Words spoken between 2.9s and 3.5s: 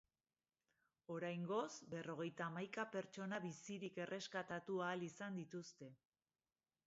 pertsona